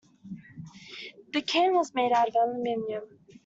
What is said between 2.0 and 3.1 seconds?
out of aluminium.